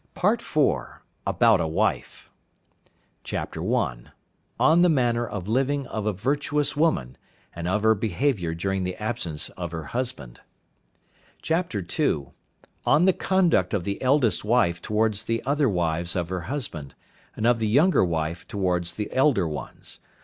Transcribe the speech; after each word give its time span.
PART 0.15 0.41
IV. 0.41 0.97
ABOUT 1.27 1.61
A 1.61 1.67
WIFE. 1.67 2.31
Chapter 3.23 3.61
I. 3.75 3.97
On 4.59 4.79
the 4.79 4.89
manner 4.89 5.27
of 5.27 5.47
living 5.47 5.85
of 5.85 6.07
a 6.07 6.11
virtuous 6.11 6.75
Woman, 6.75 7.19
and 7.55 7.67
of 7.67 7.83
her 7.83 7.93
behaviour 7.93 8.55
during 8.55 8.83
the 8.83 8.95
absence 8.95 9.49
of 9.49 9.69
her 9.69 9.83
Husband." 9.83 10.41
II. 11.47 12.29
On 12.83 13.05
the 13.05 13.13
conduct 13.13 13.75
of 13.75 13.83
the 13.83 14.01
eldest 14.01 14.43
Wife 14.43 14.81
towards 14.81 15.25
the 15.25 15.43
other 15.45 15.69
Wives 15.69 16.15
of 16.15 16.29
her 16.29 16.41
husband, 16.49 16.95
and 17.35 17.45
of 17.45 17.59
the 17.59 17.67
younger 17.67 18.03
Wife 18.03 18.47
towards 18.47 18.93
the 18.93 19.13
elder 19.13 19.47
ones. 19.47 19.99